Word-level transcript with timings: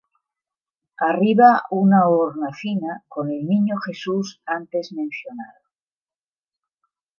Arriba 1.07 1.61
una 1.69 2.07
hornacina 2.09 3.03
con 3.07 3.29
el 3.29 3.45
Niño 3.45 3.75
Jesús 3.85 4.41
antes 4.47 4.93
mencionado. 4.93 5.67